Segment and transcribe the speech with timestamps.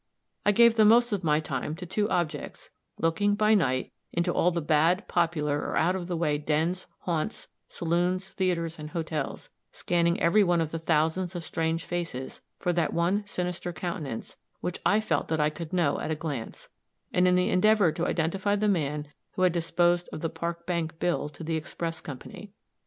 [0.47, 4.49] I gave the most of my time to two objects looking, by night, into all
[4.49, 10.19] the bad, popular, or out of the way dens, haunts, saloons, theaters and hotels, scanning
[10.19, 14.99] every one of the thousands of strange faces, for that one sinister countenance, which I
[15.01, 16.69] felt that I could know at a glance
[17.13, 20.97] and in the endeavor to identify the man who had disposed of the Park Bank
[20.97, 22.51] bill to the Express Company.